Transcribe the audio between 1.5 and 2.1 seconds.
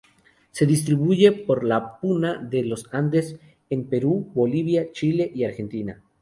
la